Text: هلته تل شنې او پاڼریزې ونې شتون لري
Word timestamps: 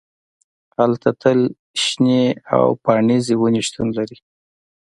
هلته 0.77 1.09
تل 1.21 1.39
شنې 1.83 2.23
او 2.55 2.63
پاڼریزې 2.83 3.35
ونې 3.37 3.61
شتون 3.67 3.87
لري 3.97 4.17